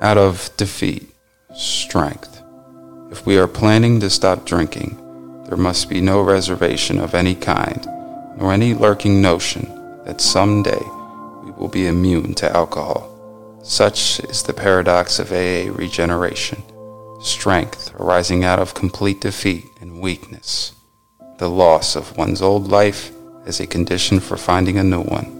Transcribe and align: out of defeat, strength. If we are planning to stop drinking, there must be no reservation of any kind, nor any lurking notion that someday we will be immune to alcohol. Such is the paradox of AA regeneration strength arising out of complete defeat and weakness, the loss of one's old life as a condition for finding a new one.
out 0.00 0.18
of 0.18 0.50
defeat, 0.56 1.10
strength. 1.54 2.42
If 3.10 3.26
we 3.26 3.38
are 3.38 3.48
planning 3.48 4.00
to 4.00 4.10
stop 4.10 4.44
drinking, 4.44 4.96
there 5.46 5.56
must 5.56 5.88
be 5.88 6.00
no 6.00 6.22
reservation 6.22 6.98
of 6.98 7.14
any 7.14 7.34
kind, 7.34 7.84
nor 8.36 8.52
any 8.52 8.74
lurking 8.74 9.20
notion 9.20 9.68
that 10.04 10.20
someday 10.20 10.82
we 11.44 11.50
will 11.52 11.68
be 11.68 11.86
immune 11.86 12.34
to 12.34 12.56
alcohol. 12.56 13.06
Such 13.62 14.20
is 14.20 14.42
the 14.42 14.54
paradox 14.54 15.18
of 15.18 15.32
AA 15.32 15.70
regeneration 15.72 16.62
strength 17.20 17.94
arising 18.00 18.44
out 18.44 18.58
of 18.58 18.74
complete 18.74 19.20
defeat 19.20 19.66
and 19.80 20.00
weakness, 20.00 20.72
the 21.38 21.48
loss 21.48 21.94
of 21.94 22.16
one's 22.16 22.42
old 22.42 22.68
life 22.68 23.12
as 23.44 23.60
a 23.60 23.66
condition 23.66 24.20
for 24.20 24.36
finding 24.36 24.78
a 24.78 24.84
new 24.84 25.02
one. 25.02 25.39